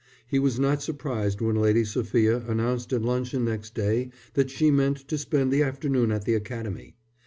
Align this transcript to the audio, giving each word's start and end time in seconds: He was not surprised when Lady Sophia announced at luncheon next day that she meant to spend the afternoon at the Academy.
He 0.27 0.39
was 0.39 0.59
not 0.59 0.81
surprised 0.81 1.41
when 1.41 1.57
Lady 1.57 1.83
Sophia 1.85 2.37
announced 2.47 2.91
at 2.91 3.03
luncheon 3.03 3.45
next 3.45 3.75
day 3.75 4.09
that 4.33 4.49
she 4.49 4.71
meant 4.71 5.07
to 5.09 5.15
spend 5.15 5.51
the 5.53 5.61
afternoon 5.61 6.11
at 6.11 6.25
the 6.25 6.33
Academy. 6.33 6.95